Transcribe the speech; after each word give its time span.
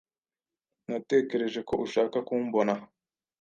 Natekereje 0.89 1.59
ko 1.67 1.73
ushaka 1.85 2.17
kumbona. 2.27 2.73